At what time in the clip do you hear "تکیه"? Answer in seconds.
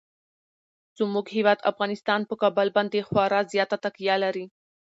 3.83-4.15